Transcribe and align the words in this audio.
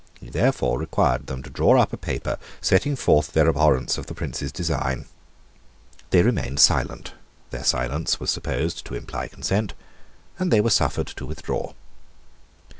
He 0.19 0.31
therefore 0.31 0.79
required 0.79 1.27
them 1.27 1.43
to 1.43 1.49
draw 1.51 1.77
up 1.79 1.93
a 1.93 1.95
paper 1.95 2.39
setting 2.59 2.95
forth 2.95 3.33
their 3.33 3.47
abhorrence 3.47 3.99
of 3.99 4.07
the 4.07 4.15
Prince's 4.15 4.51
design. 4.51 5.05
They 6.09 6.23
remained 6.23 6.59
silent: 6.59 7.13
their 7.51 7.63
silence 7.63 8.19
was 8.19 8.31
supposed 8.31 8.83
to 8.87 8.95
imply 8.95 9.27
consent; 9.27 9.75
and 10.39 10.49
they 10.49 10.59
were 10.59 10.71
suffered 10.71 11.05
to 11.05 11.25
withdraw. 11.27 11.73